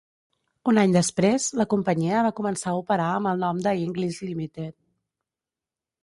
Un 0.71 0.77
any 0.83 0.93
després, 0.93 1.43
la 1.59 1.65
companyia 1.73 2.23
va 2.27 2.31
començar 2.39 2.71
a 2.71 2.79
operar 2.79 3.09
amb 3.17 3.31
el 3.33 3.43
nom 3.43 3.59
de 3.67 3.73
Inglis 3.81 4.17
Limited. 4.29 4.75